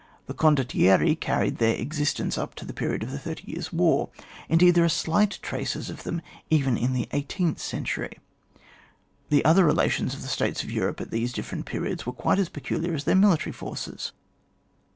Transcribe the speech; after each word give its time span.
The 0.25 0.33
condottieri 0.33 1.15
carried 1.19 1.61
on 1.61 1.67
Uieif 1.69 1.79
existence 1.79 2.35
up 2.35 2.55
to 2.55 2.65
the 2.65 2.73
period 2.73 3.03
of 3.03 3.11
the 3.11 3.19
Thirty 3.19 3.53
"Jftars' 3.53 3.71
War, 3.71 4.09
indeed 4.49 4.71
there 4.73 4.83
are 4.83 4.89
slight 4.89 5.37
traces 5.43 5.91
of 5.91 6.01
them 6.01 6.23
even 6.49 6.75
in 6.75 6.93
the 6.93 7.07
eighteenth 7.11 7.59
century. 7.59 8.17
Ther 9.29 9.41
other 9.45 9.63
relations 9.63 10.15
of 10.15 10.23
the 10.23 10.27
States 10.27 10.63
of 10.63 10.71
Europe 10.71 11.01
at 11.01 11.11
these 11.11 11.31
different 11.33 11.67
periods 11.67 12.07
were 12.07 12.13
quite 12.13 12.39
as 12.39 12.49
peculiar 12.49 12.95
as 12.95 13.03
their 13.03 13.13
military 13.13 13.53
forces. 13.53 14.11